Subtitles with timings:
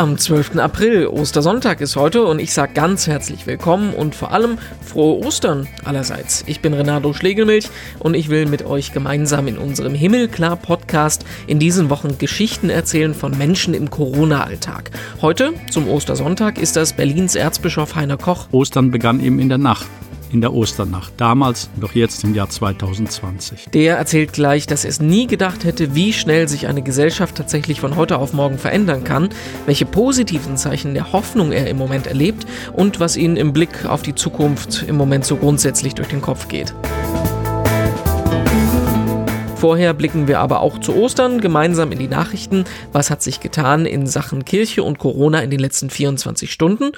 [0.00, 0.56] Am 12.
[0.56, 5.68] April, Ostersonntag ist heute und ich sage ganz herzlich willkommen und vor allem frohe Ostern
[5.84, 6.42] allerseits.
[6.46, 11.58] Ich bin Renato Schlegelmilch und ich will mit euch gemeinsam in unserem Himmelklar Podcast in
[11.58, 14.90] diesen Wochen Geschichten erzählen von Menschen im Corona-Alltag.
[15.20, 18.48] Heute, zum Ostersonntag, ist das Berlins Erzbischof Heiner Koch.
[18.52, 19.86] Ostern begann eben in der Nacht
[20.32, 23.66] in der Osternacht, damals, doch jetzt im Jahr 2020.
[23.72, 27.80] Der erzählt gleich, dass er es nie gedacht hätte, wie schnell sich eine Gesellschaft tatsächlich
[27.80, 29.28] von heute auf morgen verändern kann,
[29.66, 34.02] welche positiven Zeichen der Hoffnung er im Moment erlebt und was ihm im Blick auf
[34.02, 36.74] die Zukunft im Moment so grundsätzlich durch den Kopf geht.
[39.60, 42.64] Vorher blicken wir aber auch zu Ostern gemeinsam in die Nachrichten.
[42.92, 46.92] Was hat sich getan in Sachen Kirche und Corona in den letzten 24 Stunden?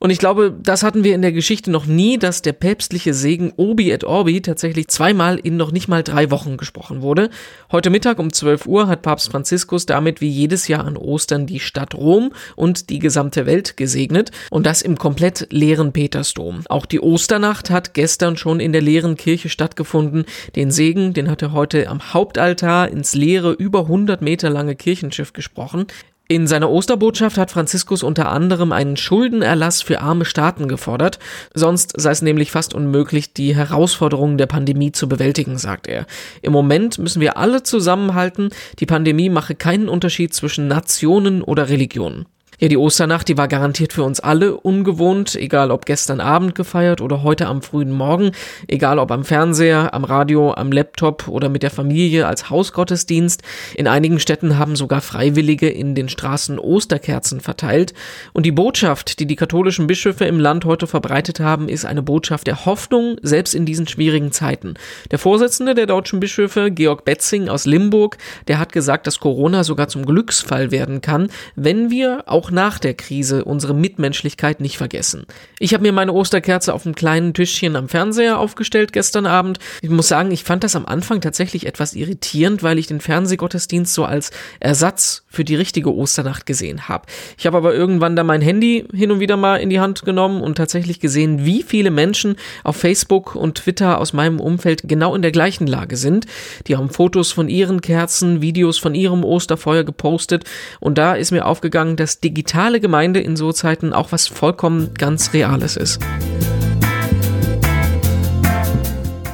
[0.00, 3.52] Und ich glaube, das hatten wir in der Geschichte noch nie, dass der päpstliche Segen
[3.56, 7.30] Obi et Orbi tatsächlich zweimal in noch nicht mal drei Wochen gesprochen wurde.
[7.72, 11.58] Heute Mittag um 12 Uhr hat Papst Franziskus damit wie jedes Jahr an Ostern die
[11.58, 16.62] Stadt Rom und die gesamte Welt gesegnet und das im komplett leeren Petersdom.
[16.68, 20.26] Auch die Osternacht hat gestern schon in der leeren Kirche stattgefunden.
[20.54, 25.32] Den Segen, den hat er heute am Hauptaltar ins leere, über 100 Meter lange Kirchenschiff
[25.32, 25.86] gesprochen.
[26.30, 31.18] In seiner Osterbotschaft hat Franziskus unter anderem einen Schuldenerlass für arme Staaten gefordert,
[31.54, 36.04] sonst sei es nämlich fast unmöglich, die Herausforderungen der Pandemie zu bewältigen, sagt er.
[36.42, 42.26] Im Moment müssen wir alle zusammenhalten, die Pandemie mache keinen Unterschied zwischen Nationen oder Religionen.
[42.60, 47.00] Ja, die Osternacht, die war garantiert für uns alle ungewohnt, egal ob gestern Abend gefeiert
[47.00, 48.32] oder heute am frühen Morgen,
[48.66, 53.42] egal ob am Fernseher, am Radio, am Laptop oder mit der Familie als Hausgottesdienst.
[53.76, 57.94] In einigen Städten haben sogar Freiwillige in den Straßen Osterkerzen verteilt.
[58.32, 62.48] Und die Botschaft, die die katholischen Bischöfe im Land heute verbreitet haben, ist eine Botschaft
[62.48, 64.74] der Hoffnung, selbst in diesen schwierigen Zeiten.
[65.12, 68.18] Der Vorsitzende der deutschen Bischöfe, Georg Betzing aus Limburg,
[68.48, 72.78] der hat gesagt, dass Corona sogar zum Glücksfall werden kann, wenn wir auch auch nach
[72.78, 75.26] der Krise unsere Mitmenschlichkeit nicht vergessen.
[75.58, 79.58] Ich habe mir meine Osterkerze auf einem kleinen Tischchen am Fernseher aufgestellt gestern Abend.
[79.82, 83.92] Ich muss sagen, ich fand das am Anfang tatsächlich etwas irritierend, weil ich den Fernsehgottesdienst
[83.92, 87.06] so als Ersatz für die richtige Osternacht gesehen habe.
[87.36, 90.40] Ich habe aber irgendwann da mein Handy hin und wieder mal in die Hand genommen
[90.40, 95.22] und tatsächlich gesehen, wie viele Menschen auf Facebook und Twitter aus meinem Umfeld genau in
[95.22, 96.26] der gleichen Lage sind.
[96.66, 100.44] Die haben Fotos von ihren Kerzen, Videos von ihrem Osterfeuer gepostet
[100.80, 104.94] und da ist mir aufgegangen, dass die digitale Gemeinde in so Zeiten auch was vollkommen
[104.94, 105.98] ganz Reales ist.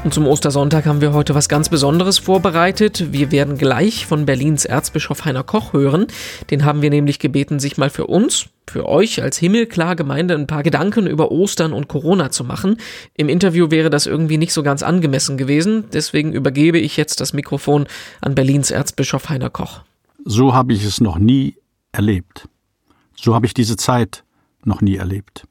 [0.05, 3.13] Und zum Ostersonntag haben wir heute was ganz Besonderes vorbereitet.
[3.13, 6.07] Wir werden gleich von Berlins Erzbischof Heiner Koch hören.
[6.51, 10.47] Den haben wir nämlich gebeten, sich mal für uns, für euch als himmelklar Gemeinde ein
[10.47, 12.79] paar Gedanken über Ostern und Corona zu machen.
[13.19, 15.85] Im Interview wäre das irgendwie nicht so ganz angemessen gewesen.
[15.93, 17.87] Deswegen übergebe ich jetzt das Mikrofon
[18.23, 19.83] an Berlins Erzbischof Heiner Koch.
[20.25, 21.57] So habe ich es noch nie
[21.93, 22.49] erlebt.
[23.17, 24.25] So habe ich diese Zeit
[24.65, 25.47] noch nie erlebt.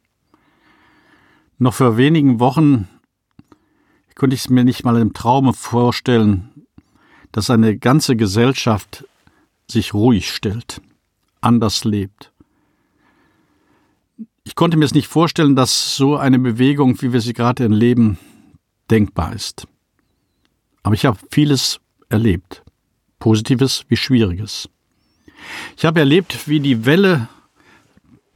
[1.58, 2.88] Noch vor wenigen Wochen
[4.16, 6.66] konnte ich es mir nicht mal im Traume vorstellen,
[7.32, 9.06] dass eine ganze Gesellschaft
[9.70, 10.82] sich ruhig stellt,
[11.42, 12.32] anders lebt.
[14.44, 18.18] Ich konnte mir es nicht vorstellen, dass so eine Bewegung, wie wir sie gerade erleben,
[18.90, 19.68] denkbar ist.
[20.84, 22.64] Aber ich habe vieles erlebt,
[23.20, 24.70] Positives wie Schwieriges.
[25.76, 27.28] Ich habe erlebt, wie die Welle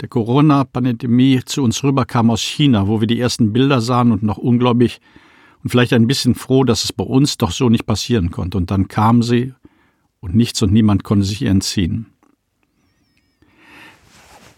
[0.02, 4.38] der Corona-Pandemie zu uns rüberkam aus China, wo wir die ersten Bilder sahen und noch
[4.38, 5.00] ungläubig
[5.63, 8.58] und vielleicht ein bisschen froh, dass es bei uns doch so nicht passieren konnte.
[8.58, 9.53] Und dann kam sie
[10.19, 12.08] und nichts und niemand konnte sich ihr entziehen.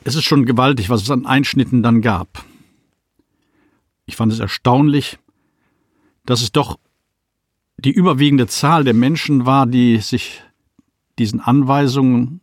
[0.04, 2.46] Es ist schon gewaltig, was es an Einschnitten dann gab.
[4.06, 5.20] Ich fand es erstaunlich,
[6.26, 6.80] dass es doch
[7.78, 10.42] die überwiegende Zahl der Menschen war, die sich
[11.18, 12.42] diesen Anweisungen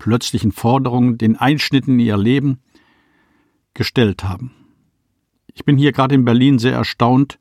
[0.00, 2.58] plötzlichen Forderungen, den Einschnitten in ihr Leben
[3.74, 4.50] gestellt haben.
[5.54, 7.38] Ich bin hier gerade in Berlin sehr erstaunt,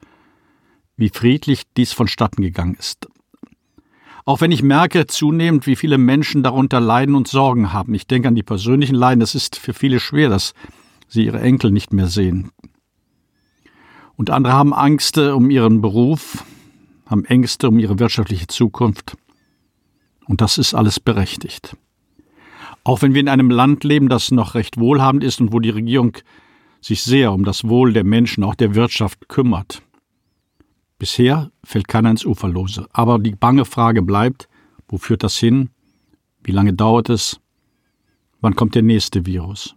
[0.96, 3.08] wie friedlich dies vonstatten gegangen ist.
[4.26, 7.96] Auch wenn ich merke zunehmend, wie viele Menschen darunter leiden und Sorgen haben.
[7.96, 9.22] Ich denke an die persönlichen Leiden.
[9.22, 10.54] Es ist für viele schwer, dass
[11.08, 12.52] sie ihre Enkel nicht mehr sehen.
[14.16, 16.44] Und andere haben Ängste um ihren Beruf,
[17.06, 19.16] haben Ängste um ihre wirtschaftliche Zukunft.
[20.28, 21.76] Und das ist alles berechtigt.
[22.90, 25.70] Auch wenn wir in einem Land leben, das noch recht wohlhabend ist und wo die
[25.70, 26.18] Regierung
[26.82, 29.84] sich sehr um das Wohl der Menschen, auch der Wirtschaft kümmert.
[30.98, 32.88] Bisher fällt keiner ins Uferlose.
[32.92, 34.50] Aber die bange Frage bleibt,
[34.88, 35.70] wo führt das hin?
[36.44, 37.40] Wie lange dauert es?
[38.42, 39.76] Wann kommt der nächste Virus?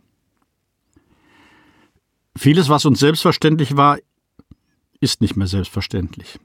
[2.35, 3.99] Vieles, was uns selbstverständlich war,
[5.01, 6.39] ist nicht mehr selbstverständlich.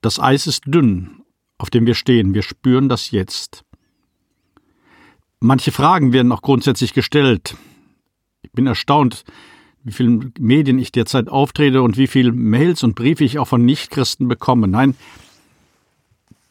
[0.00, 1.22] Das Eis ist dünn,
[1.56, 2.34] auf dem wir stehen.
[2.34, 3.64] Wir spüren das jetzt.
[5.44, 7.56] Manche Fragen werden auch grundsätzlich gestellt.
[8.42, 9.24] Ich bin erstaunt,
[9.82, 13.64] wie viele Medien ich derzeit auftrete und wie viele Mails und Briefe ich auch von
[13.64, 14.68] Nichtchristen bekomme.
[14.68, 14.94] Nein,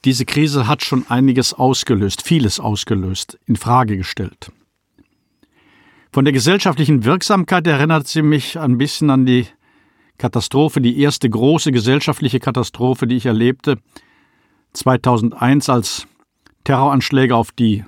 [0.03, 4.51] diese Krise hat schon einiges ausgelöst, vieles ausgelöst, in Frage gestellt.
[6.11, 9.47] Von der gesellschaftlichen Wirksamkeit erinnert sie mich ein bisschen an die
[10.17, 13.77] Katastrophe, die erste große gesellschaftliche Katastrophe, die ich erlebte,
[14.73, 16.07] 2001, als
[16.65, 17.85] Terroranschläge auf die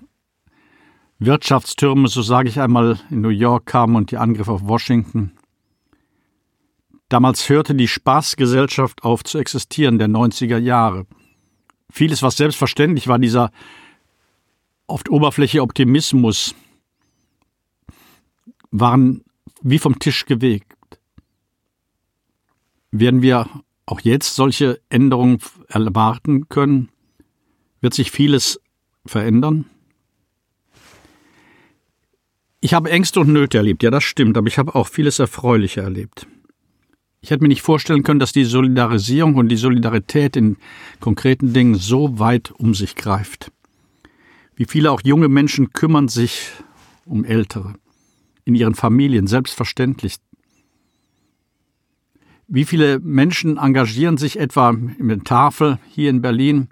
[1.26, 5.32] Wirtschaftstürme, so sage ich einmal, in New York kamen und die Angriffe auf Washington.
[7.10, 11.06] Damals hörte die Spaßgesellschaft auf zu existieren, der 90er Jahre.
[11.92, 13.52] Vieles, was selbstverständlich war, dieser
[14.88, 16.56] oft Oberfläche Optimismus,
[18.72, 19.24] waren
[19.62, 20.78] wie vom Tisch gewegt.
[22.92, 23.48] Werden wir
[23.86, 26.90] auch jetzt solche Änderungen erwarten können?
[27.82, 28.60] Wird sich vieles
[29.06, 29.66] verändern?
[32.64, 35.82] Ich habe Ängste und Nöte erlebt, ja, das stimmt, aber ich habe auch vieles Erfreuliche
[35.82, 36.28] erlebt.
[37.20, 40.56] Ich hätte mir nicht vorstellen können, dass die Solidarisierung und die Solidarität in
[41.02, 43.52] konkreten Dingen so weit um sich greift.
[44.56, 46.52] Wie viele auch junge Menschen kümmern sich
[47.04, 47.74] um Ältere,
[48.46, 50.16] in ihren Familien, selbstverständlich.
[52.48, 56.70] Wie viele Menschen engagieren sich etwa in der Tafel hier in Berlin,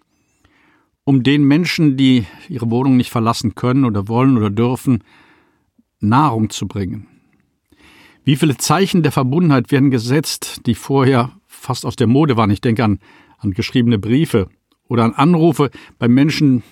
[1.03, 5.03] um den Menschen, die ihre Wohnung nicht verlassen können oder wollen oder dürfen,
[6.01, 7.07] Nahrung zu bringen.
[8.23, 12.49] Wie viele Zeichen der Verbundenheit werden gesetzt, die vorher fast aus der Mode waren.
[12.49, 12.99] Ich denke an,
[13.37, 14.49] an geschriebene Briefe
[14.87, 16.63] oder an Anrufe bei Menschen,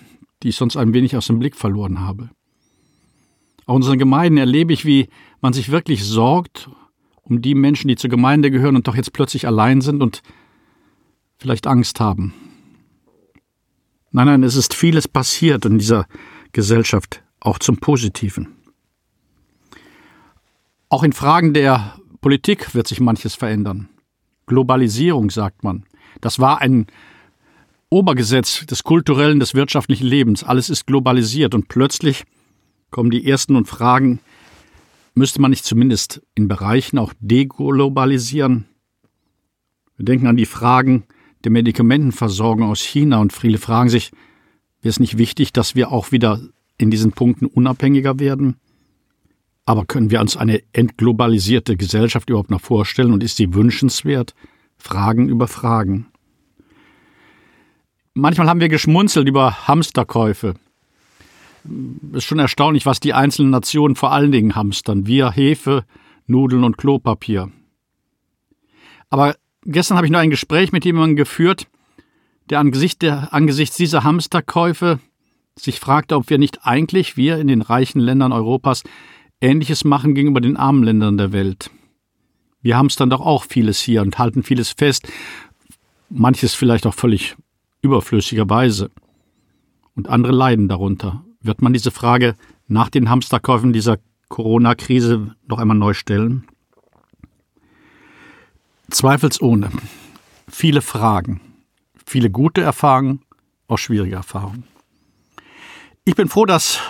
[0.42, 2.30] die ich sonst ein wenig aus dem Blick verloren habe.
[3.66, 5.08] Auch in unseren Gemeinden erlebe ich, wie
[5.40, 6.70] man sich wirklich sorgt
[7.22, 10.22] um die Menschen, die zur Gemeinde gehören und doch jetzt plötzlich allein sind und
[11.38, 12.34] vielleicht Angst haben.
[14.10, 16.06] Nein, nein, es ist vieles passiert in dieser
[16.52, 18.59] Gesellschaft, auch zum Positiven.
[20.92, 23.88] Auch in Fragen der Politik wird sich manches verändern.
[24.46, 25.84] Globalisierung, sagt man.
[26.20, 26.88] Das war ein
[27.90, 30.42] Obergesetz des kulturellen, des wirtschaftlichen Lebens.
[30.42, 32.24] Alles ist globalisiert und plötzlich
[32.90, 34.18] kommen die ersten und fragen,
[35.14, 38.66] müsste man nicht zumindest in Bereichen auch deglobalisieren?
[39.96, 41.04] Wir denken an die Fragen
[41.44, 44.10] der Medikamentenversorgung aus China und viele fragen sich,
[44.82, 46.40] wäre es nicht wichtig, dass wir auch wieder
[46.78, 48.56] in diesen Punkten unabhängiger werden?
[49.66, 54.34] Aber können wir uns eine entglobalisierte Gesellschaft überhaupt noch vorstellen und ist sie wünschenswert?
[54.78, 56.06] Fragen über Fragen.
[58.14, 60.54] Manchmal haben wir geschmunzelt über Hamsterkäufe.
[62.12, 65.06] Es ist schon erstaunlich, was die einzelnen Nationen vor allen Dingen hamstern.
[65.06, 65.84] Wir Hefe,
[66.26, 67.52] Nudeln und Klopapier.
[69.10, 71.66] Aber gestern habe ich noch ein Gespräch mit jemandem geführt,
[72.48, 74.98] der angesichts dieser Hamsterkäufe
[75.56, 78.82] sich fragte, ob wir nicht eigentlich, wir in den reichen Ländern Europas,
[79.40, 81.70] Ähnliches machen gegenüber den armen Ländern der Welt.
[82.62, 85.08] Wir haben es dann doch auch vieles hier und halten vieles fest,
[86.10, 87.36] manches vielleicht auch völlig
[87.80, 88.90] überflüssigerweise.
[89.94, 91.24] Und andere leiden darunter.
[91.40, 92.36] Wird man diese Frage
[92.68, 93.98] nach den Hamsterkäufen dieser
[94.28, 96.46] Corona-Krise noch einmal neu stellen?
[98.90, 99.70] Zweifelsohne.
[100.48, 101.40] Viele Fragen,
[102.04, 103.22] viele gute Erfahrungen,
[103.68, 104.64] auch schwierige Erfahrungen.
[106.04, 106.80] Ich bin froh, dass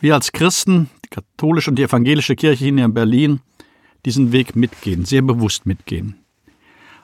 [0.00, 3.40] wir als Christen katholische und die evangelische Kirche hier in Berlin
[4.06, 6.14] diesen Weg mitgehen, sehr bewusst mitgehen.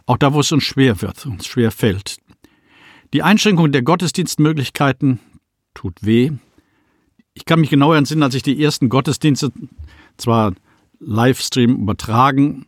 [0.07, 2.19] Auch da, wo es uns schwer wird, uns schwer fällt.
[3.13, 5.21] Die Einschränkung der Gottesdienstmöglichkeiten
[5.75, 6.33] tut weh.
[7.35, 9.53] Ich kann mich genau entsinnen, als ich die ersten Gottesdienste
[10.17, 10.55] zwar
[10.99, 12.67] Livestream übertragen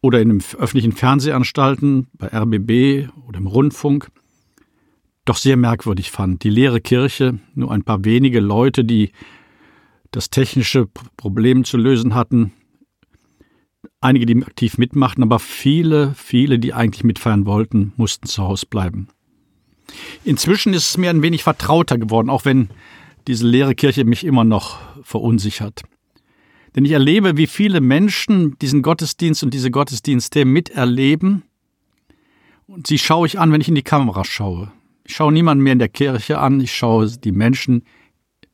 [0.00, 4.10] oder in öffentlichen Fernsehanstalten, bei RBB oder im Rundfunk,
[5.24, 6.44] doch sehr merkwürdig fand.
[6.44, 9.12] Die leere Kirche, nur ein paar wenige Leute, die
[10.14, 12.52] das technische Problem zu lösen hatten.
[14.00, 19.08] Einige, die aktiv mitmachten, aber viele, viele, die eigentlich mitfeiern wollten, mussten zu Hause bleiben.
[20.24, 22.68] Inzwischen ist es mir ein wenig vertrauter geworden, auch wenn
[23.26, 25.82] diese leere Kirche mich immer noch verunsichert.
[26.76, 31.42] Denn ich erlebe, wie viele Menschen diesen Gottesdienst und diese Gottesdienste miterleben.
[32.66, 34.70] Und sie schaue ich an, wenn ich in die Kamera schaue.
[35.04, 37.84] Ich schaue niemanden mehr in der Kirche an, ich schaue die Menschen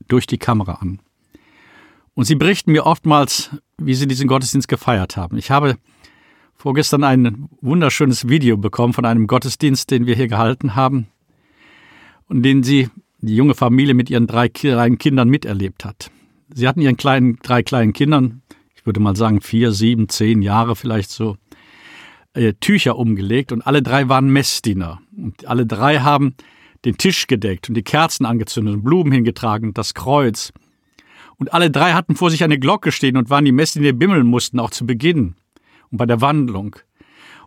[0.09, 1.01] durch die Kamera an.
[2.21, 3.49] Und sie berichten mir oftmals,
[3.79, 5.39] wie sie diesen Gottesdienst gefeiert haben.
[5.39, 5.79] Ich habe
[6.55, 11.07] vorgestern ein wunderschönes Video bekommen von einem Gottesdienst, den wir hier gehalten haben
[12.29, 12.91] und den sie,
[13.23, 16.11] die junge Familie mit ihren drei kleinen Kindern miterlebt hat.
[16.53, 18.43] Sie hatten ihren kleinen, drei kleinen Kindern,
[18.75, 21.39] ich würde mal sagen vier, sieben, zehn Jahre vielleicht so,
[22.35, 25.01] äh, Tücher umgelegt und alle drei waren Messdiener.
[25.17, 26.35] Und alle drei haben
[26.85, 30.53] den Tisch gedeckt und die Kerzen angezündet und Blumen hingetragen und das Kreuz.
[31.41, 34.27] Und alle drei hatten vor sich eine Glocke stehen und waren die Messdiener, die bimmeln
[34.27, 35.37] mussten, auch zu Beginn
[35.91, 36.77] und bei der Wandlung.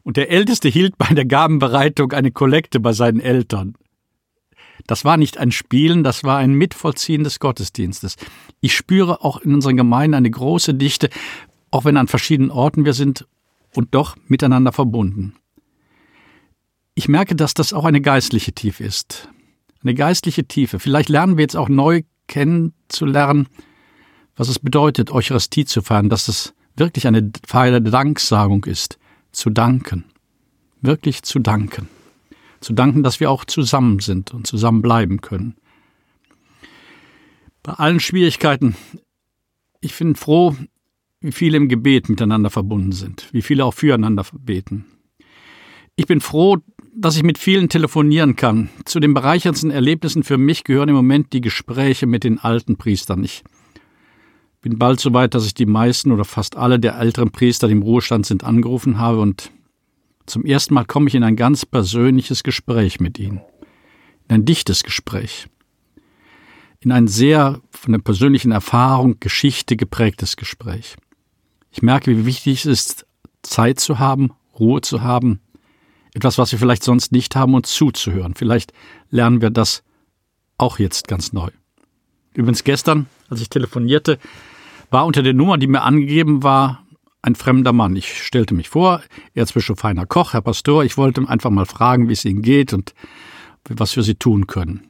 [0.02, 3.76] Und der Älteste hielt bei der Gabenbereitung eine Kollekte bei seinen Eltern.
[4.88, 8.16] Das war nicht ein Spielen, das war ein Mitvollziehen des Gottesdienstes.
[8.62, 11.12] Ich spüre auch in unseren Gemeinden eine große Dichte,
[11.70, 13.28] auch wenn an verschiedenen Orten wir sind
[13.76, 15.36] und doch miteinander verbunden.
[16.96, 19.30] Ich merke, dass das auch eine geistliche Tiefe ist.
[19.84, 20.80] Eine geistliche Tiefe.
[20.80, 23.48] Vielleicht lernen wir jetzt auch neu kennenzulernen,
[24.36, 28.98] was es bedeutet, Eucharistie zu feiern, dass es wirklich eine Feier der Danksagung ist,
[29.32, 30.06] zu danken.
[30.82, 31.88] Wirklich zu danken.
[32.60, 35.56] Zu danken, dass wir auch zusammen sind und zusammen bleiben können.
[37.62, 38.76] Bei allen Schwierigkeiten,
[39.80, 40.56] ich bin froh,
[41.22, 44.86] wie viele im Gebet miteinander verbunden sind, wie viele auch füreinander beten.
[45.96, 46.58] Ich bin froh,
[46.96, 48.70] dass ich mit vielen telefonieren kann.
[48.86, 53.24] Zu den bereicherndsten Erlebnissen für mich gehören im Moment die Gespräche mit den alten Priestern.
[53.24, 53.44] Ich
[54.64, 57.74] bin bald so weit, dass ich die meisten oder fast alle der älteren Priester, die
[57.74, 59.52] im Ruhestand sind, angerufen habe und
[60.26, 63.42] zum ersten Mal komme ich in ein ganz persönliches Gespräch mit ihnen.
[64.30, 65.48] In ein dichtes Gespräch.
[66.80, 70.96] In ein sehr von der persönlichen Erfahrung, Geschichte geprägtes Gespräch.
[71.70, 73.06] Ich merke, wie wichtig es ist,
[73.42, 75.42] Zeit zu haben, Ruhe zu haben,
[76.14, 78.34] etwas, was wir vielleicht sonst nicht haben, und zuzuhören.
[78.36, 78.72] Vielleicht
[79.10, 79.84] lernen wir das
[80.58, 81.50] auch jetzt ganz neu.
[82.34, 84.20] Übrigens gestern, als ich telefonierte,
[84.94, 86.86] war unter der Nummer, die mir angegeben war,
[87.24, 87.96] ein fremder Mann.
[87.96, 89.02] Ich stellte mich vor,
[89.34, 92.94] Erzbischof Heiner Koch, Herr Pastor, ich wollte einfach mal fragen, wie es Ihnen geht und
[93.68, 94.88] was wir Sie tun können.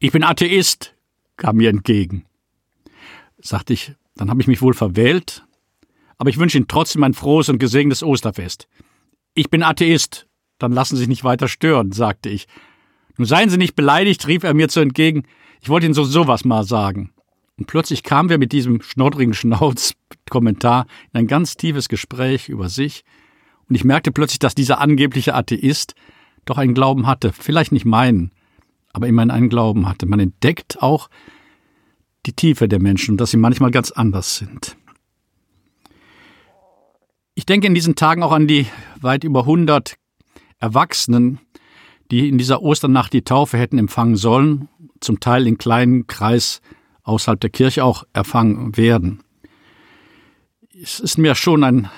[0.00, 0.94] Ich bin Atheist,
[1.38, 2.26] kam mir entgegen.
[3.38, 5.46] Sagte ich, dann habe ich mich wohl verwählt,
[6.18, 8.68] aber ich wünsche Ihnen trotzdem ein frohes und gesegnetes Osterfest.
[9.32, 10.26] Ich bin Atheist,
[10.58, 12.48] dann lassen Sie sich nicht weiter stören, sagte ich.
[13.16, 15.22] Nun seien Sie nicht beleidigt, rief er mir zu entgegen.
[15.62, 17.12] Ich wollte Ihnen so sowas mal sagen.
[17.58, 23.04] Und plötzlich kamen wir mit diesem schnoddrigen Schnauz-Kommentar in ein ganz tiefes Gespräch über sich.
[23.68, 25.94] Und ich merkte plötzlich, dass dieser angebliche Atheist
[26.44, 27.32] doch einen Glauben hatte.
[27.32, 28.30] Vielleicht nicht meinen,
[28.92, 30.06] aber immerhin einen Glauben hatte.
[30.06, 31.08] Man entdeckt auch
[32.26, 34.76] die Tiefe der Menschen und dass sie manchmal ganz anders sind.
[37.34, 38.66] Ich denke in diesen Tagen auch an die
[39.00, 39.96] weit über 100
[40.58, 41.38] Erwachsenen,
[42.10, 44.68] die in dieser Osternacht die Taufe hätten empfangen sollen,
[45.00, 46.60] zum Teil in kleinen Kreis
[47.06, 49.22] außerhalb der Kirche auch erfangen werden.
[50.80, 51.88] Es ist mir schon ein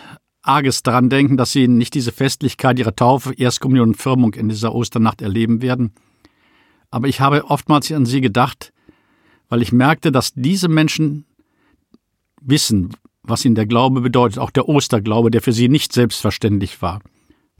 [0.43, 4.75] arges daran denken, dass sie nicht diese Festlichkeit ihrer Taufe, Erstkommunion und Firmung in dieser
[4.75, 5.93] Osternacht erleben werden.
[6.91, 8.73] Aber ich habe oftmals an sie gedacht,
[9.49, 11.25] weil ich merkte, dass diese Menschen
[12.41, 17.01] wissen, was ihnen der Glaube bedeutet, auch der Osterglaube, der für sie nicht selbstverständlich war,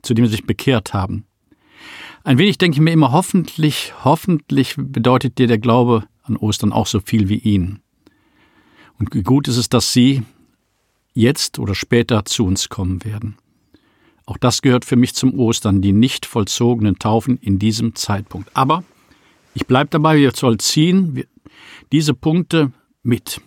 [0.03, 1.27] zu dem sie sich bekehrt haben.
[2.25, 6.87] Ein wenig denke ich mir immer, hoffentlich, hoffentlich bedeutet dir der Glaube an Ostern auch
[6.87, 7.81] so viel wie ihnen.
[8.99, 10.23] Und wie gut ist es, dass sie
[11.15, 13.37] jetzt oder später zu uns kommen werden.
[14.27, 18.51] Auch das gehört für mich zum Ostern, die nicht vollzogenen Taufen in diesem Zeitpunkt.
[18.55, 18.85] Aber
[19.55, 21.25] ich bleibe dabei, wir vollziehen
[21.93, 23.41] diese Punkte mit.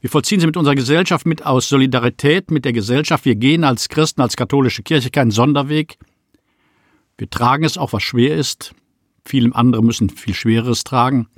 [0.00, 3.24] Wir vollziehen sie mit unserer Gesellschaft mit aus Solidarität mit der Gesellschaft.
[3.24, 5.98] Wir gehen als Christen, als katholische Kirche keinen Sonderweg.
[7.16, 8.74] Wir tragen es auch, was schwer ist.
[9.24, 11.28] Viele andere müssen viel Schwereres tragen.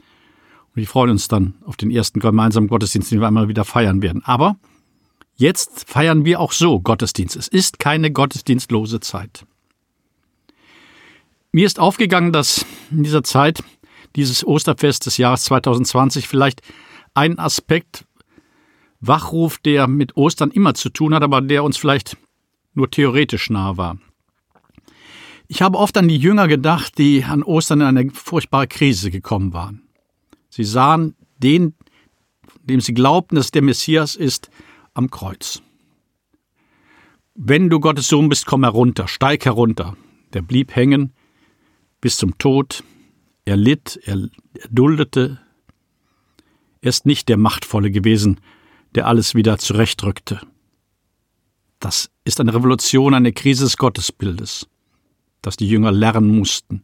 [0.76, 4.22] Wir freuen uns dann auf den ersten gemeinsamen Gottesdienst, den wir einmal wieder feiern werden.
[4.26, 4.56] Aber
[5.36, 7.34] jetzt feiern wir auch so Gottesdienst.
[7.34, 9.46] Es ist keine gottesdienstlose Zeit.
[11.50, 13.64] Mir ist aufgegangen, dass in dieser Zeit
[14.16, 16.60] dieses Osterfest des Jahres 2020 vielleicht
[17.14, 18.04] ein Aspekt
[19.00, 22.18] Wachruf, der mit Ostern immer zu tun hat, aber der uns vielleicht
[22.74, 23.96] nur theoretisch nah war.
[25.48, 29.54] Ich habe oft an die Jünger gedacht, die an Ostern in eine furchtbare Krise gekommen
[29.54, 29.85] waren.
[30.56, 31.74] Sie sahen den,
[32.62, 34.48] dem sie glaubten, dass der Messias ist,
[34.94, 35.60] am Kreuz.
[37.34, 39.98] Wenn du Gottes Sohn bist, komm herunter, steig herunter.
[40.32, 41.12] Der blieb hängen
[42.00, 42.82] bis zum Tod.
[43.44, 44.30] Er litt, er
[44.70, 45.38] duldete.
[46.80, 48.40] Er ist nicht der Machtvolle gewesen,
[48.94, 50.40] der alles wieder zurechtrückte.
[51.80, 54.66] Das ist eine Revolution, eine Krise des Gottesbildes,
[55.42, 56.82] das die Jünger lernen mussten.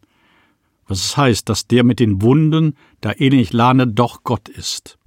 [0.87, 4.99] Was heißt, dass der mit den Wunden, da eh nicht lerne, doch Gott ist.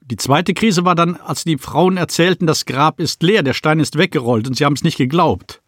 [0.00, 3.80] Die zweite Krise war dann, als die Frauen erzählten, das Grab ist leer, der Stein
[3.80, 5.62] ist weggerollt und sie haben es nicht geglaubt.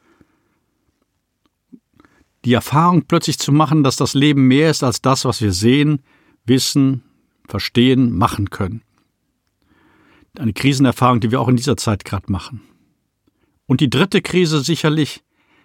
[2.45, 6.03] Die Erfahrung plötzlich zu machen, dass das Leben mehr ist als das, was wir sehen,
[6.45, 7.03] wissen,
[7.49, 8.83] verstehen, machen können
[10.39, 12.63] eine Krisenerfahrung, die wir auch in dieser Zeit gerade machen.
[13.67, 15.23] Und die dritte Krise sicherlich,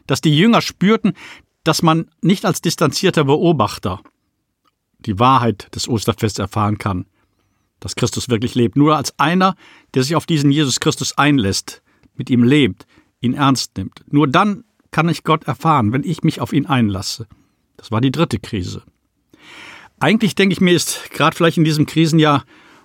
[0.07, 1.13] dass die Jünger spürten,
[1.63, 4.01] dass man nicht als distanzierter Beobachter
[5.00, 7.06] die Wahrheit des Osterfests erfahren kann,
[7.80, 8.75] dass Christus wirklich lebt.
[8.75, 9.56] Nur als einer,
[9.94, 11.82] der sich auf diesen Jesus Christus einlässt,
[12.16, 12.86] mit ihm lebt,
[13.22, 14.04] ihn ernst nimmt.
[14.12, 17.28] Nur dann kann ich Gott erfahren, wenn ich mich auf ihn einlasse.
[17.78, 18.84] Das war die dritte Krise.
[20.00, 22.44] Eigentlich denke ich mir, ist gerade vielleicht in diesem Krisenjahr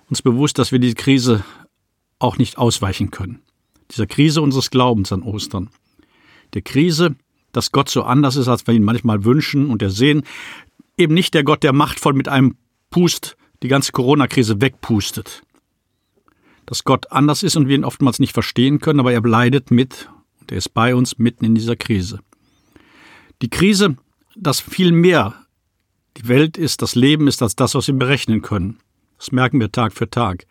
[0.09, 1.43] uns bewusst, dass wir diese Krise
[2.19, 3.41] auch nicht ausweichen können.
[3.91, 5.69] Dieser Krise unseres Glaubens an Ostern.
[6.53, 7.15] Der Krise,
[7.55, 10.23] dass Gott so anders ist, als wir ihn manchmal wünschen und ersehen.
[10.97, 12.55] Eben nicht der Gott, der machtvoll mit einem
[12.89, 15.41] Pust die ganze Corona-Krise wegpustet.
[16.65, 20.09] Dass Gott anders ist und wir ihn oftmals nicht verstehen können, aber er leidet mit
[20.41, 22.19] und er ist bei uns mitten in dieser Krise.
[23.41, 23.95] Die Krise,
[24.35, 25.33] dass viel mehr
[26.17, 28.77] die Welt ist, das Leben ist, als das, was wir berechnen können.
[29.17, 30.45] Das merken wir Tag für Tag.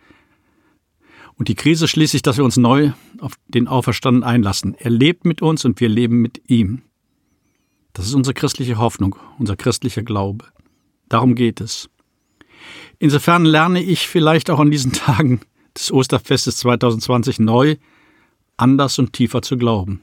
[1.36, 4.74] Und die Krise schließlich, dass wir uns neu auf den Auferstanden einlassen.
[4.78, 6.82] Er lebt mit uns und wir leben mit ihm.
[7.94, 10.46] Das ist unsere christliche Hoffnung, unser christlicher Glaube.
[11.08, 11.88] Darum geht es.
[12.98, 15.40] Insofern lerne ich vielleicht auch an diesen Tagen
[15.76, 17.76] des Osterfestes 2020 neu,
[18.56, 20.02] anders und tiefer zu glauben.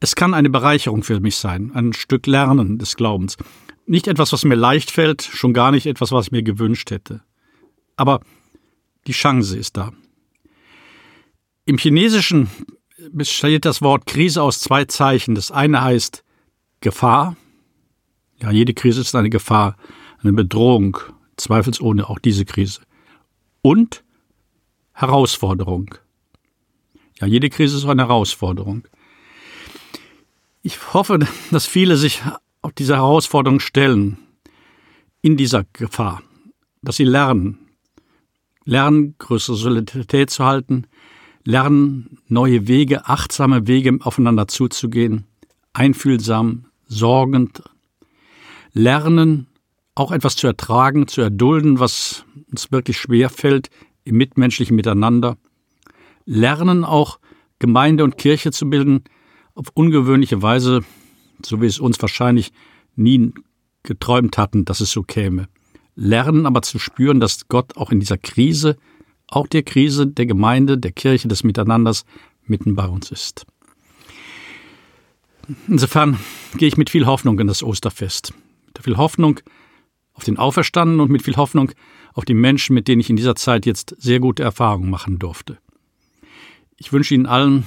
[0.00, 3.36] Es kann eine Bereicherung für mich sein, ein Stück Lernen des Glaubens.
[3.86, 7.22] Nicht etwas, was mir leicht fällt, schon gar nicht etwas, was ich mir gewünscht hätte.
[7.96, 8.20] Aber
[9.06, 9.92] die Chance ist da.
[11.66, 12.48] Im Chinesischen
[13.10, 15.34] besteht das Wort Krise aus zwei Zeichen.
[15.34, 16.24] Das eine heißt
[16.80, 17.36] Gefahr.
[18.40, 19.76] Ja, jede Krise ist eine Gefahr,
[20.22, 20.96] eine Bedrohung,
[21.36, 22.80] zweifelsohne auch diese Krise.
[23.62, 24.02] Und
[24.92, 25.94] Herausforderung.
[27.20, 28.84] Ja, jede Krise ist eine Herausforderung.
[30.62, 31.18] Ich hoffe,
[31.50, 32.22] dass viele sich
[32.62, 34.18] auf diese Herausforderung stellen,
[35.22, 36.22] in dieser Gefahr,
[36.82, 37.58] dass sie lernen,
[38.64, 40.86] lernen, größere Solidarität zu halten,
[41.44, 45.26] lernen, neue Wege, achtsame Wege aufeinander zuzugehen,
[45.72, 47.62] einfühlsam, sorgend,
[48.72, 49.46] lernen,
[49.94, 53.70] auch etwas zu ertragen, zu erdulden, was uns wirklich schwer fällt
[54.04, 55.38] im mitmenschlichen Miteinander,
[56.26, 57.18] lernen auch
[57.58, 59.04] Gemeinde und Kirche zu bilden,
[59.54, 60.80] auf ungewöhnliche Weise,
[61.44, 62.52] so wie es uns wahrscheinlich
[62.96, 63.32] nie
[63.82, 65.48] geträumt hatten, dass es so käme.
[65.94, 68.76] Lernen aber zu spüren, dass Gott auch in dieser Krise,
[69.28, 72.04] auch der Krise der Gemeinde, der Kirche, des Miteinanders
[72.46, 73.46] mitten bei uns ist.
[75.68, 76.18] Insofern
[76.56, 78.34] gehe ich mit viel Hoffnung in das Osterfest.
[78.66, 79.40] Mit viel Hoffnung
[80.14, 81.72] auf den Auferstandenen und mit viel Hoffnung
[82.12, 85.58] auf die Menschen, mit denen ich in dieser Zeit jetzt sehr gute Erfahrungen machen durfte.
[86.76, 87.64] Ich wünsche Ihnen allen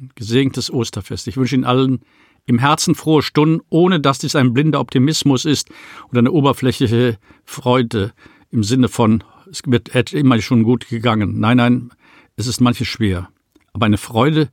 [0.00, 1.28] ein gesegnetes Osterfest.
[1.28, 2.00] Ich wünsche Ihnen allen
[2.46, 5.70] im Herzen frohe Stunden, ohne dass dies ein blinder Optimismus ist
[6.10, 8.12] oder eine oberflächliche Freude
[8.50, 11.38] im Sinne von, es wird, hätte immer schon gut gegangen.
[11.38, 11.90] Nein, nein,
[12.36, 13.28] es ist manches schwer.
[13.72, 14.50] Aber eine Freude,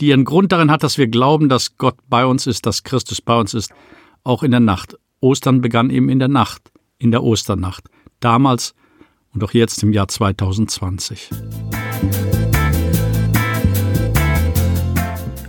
[0.00, 3.20] die ihren Grund darin hat, dass wir glauben, dass Gott bei uns ist, dass Christus
[3.20, 3.72] bei uns ist,
[4.24, 4.96] auch in der Nacht.
[5.20, 7.84] Ostern begann eben in der Nacht, in der Osternacht,
[8.20, 8.74] damals
[9.32, 11.30] und auch jetzt im Jahr 2020.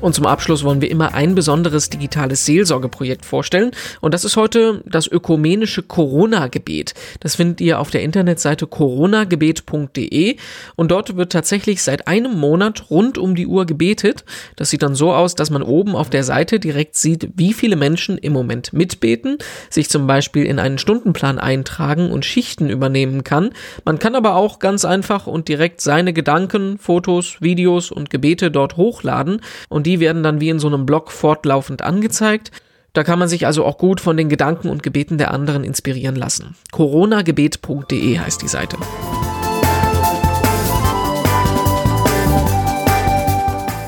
[0.08, 3.72] Und zum Abschluss wollen wir immer ein besonderes digitales Seelsorgeprojekt vorstellen.
[4.00, 6.94] Und das ist heute das ökumenische Corona-Gebet.
[7.20, 10.38] Das findet ihr auf der Internetseite coronagebet.de.
[10.78, 14.24] Und dort wird tatsächlich seit einem Monat rund um die Uhr gebetet.
[14.56, 17.76] Das sieht dann so aus, dass man oben auf der Seite direkt sieht, wie viele
[17.76, 19.40] Menschen im Moment mitbeten,
[19.70, 23.50] sich zum Beispiel in einen Stundenplan eintragen und Schichten übernehmen kann.
[23.84, 28.78] Man kann aber auch ganz einfach und direkt seine Gedanken, Fotos, Videos und Gebete dort
[28.78, 32.52] hochladen und die werden dann wie in so einem Blog fortlaufend angezeigt.
[32.94, 36.16] Da kann man sich also auch gut von den Gedanken und Gebeten der anderen inspirieren
[36.16, 36.56] lassen.
[36.72, 38.78] coronagebet.de heißt die Seite.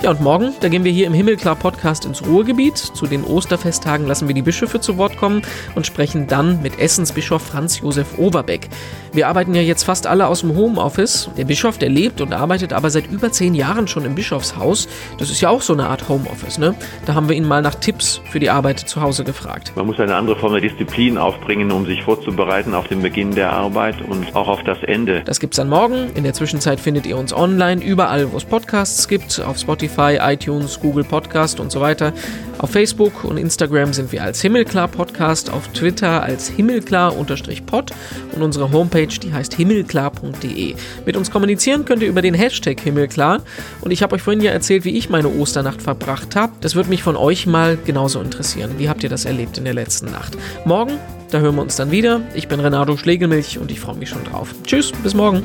[0.10, 2.78] Ja, und morgen, da gehen wir hier im Himmelklar Podcast ins Ruhrgebiet.
[2.78, 5.44] Zu den Osterfesttagen lassen wir die Bischöfe zu Wort kommen
[5.76, 8.70] und sprechen dann mit Essensbischof Franz Josef Oberbeck.
[9.14, 11.30] Wir arbeiten ja jetzt fast alle aus dem Homeoffice.
[11.38, 14.88] Der Bischof, der lebt und arbeitet aber seit über zehn Jahren schon im Bischofshaus.
[15.20, 16.74] Das ist ja auch so eine Art Homeoffice, ne?
[17.06, 19.74] Da haben wir ihn mal nach Tipps für die Arbeit zu Hause gefragt.
[19.76, 23.54] Man muss eine andere Form der Disziplin aufbringen, um sich vorzubereiten auf den Beginn der
[23.54, 25.22] Arbeit und auch auf das Ende.
[25.26, 26.10] Das gibt's dann morgen.
[26.16, 30.18] In der Zwischenzeit findet ihr uns online, überall, wo es Podcasts gibt, auf Spotify Spotify,
[30.22, 32.14] iTunes, Google Podcast und so weiter.
[32.58, 37.92] Auf Facebook und Instagram sind wir als Himmelklar Podcast, auf Twitter als Himmelklar-Pod
[38.34, 40.76] und unsere Homepage, die heißt himmelklar.de.
[41.06, 43.42] Mit uns kommunizieren könnt ihr über den Hashtag Himmelklar
[43.82, 46.54] und ich habe euch vorhin ja erzählt, wie ich meine Osternacht verbracht habe.
[46.62, 48.72] Das würde mich von euch mal genauso interessieren.
[48.78, 50.38] Wie habt ihr das erlebt in der letzten Nacht?
[50.66, 50.94] Morgen,
[51.32, 52.22] da hören wir uns dann wieder.
[52.36, 54.54] Ich bin Renato Schlegelmilch und ich freue mich schon drauf.
[54.66, 55.44] Tschüss, bis morgen.